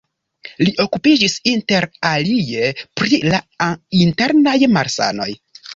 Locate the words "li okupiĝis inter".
0.61-1.87